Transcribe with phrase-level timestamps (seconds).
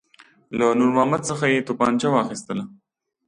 [0.57, 2.63] له نور محمد څخه یې توپنچه واخیستله.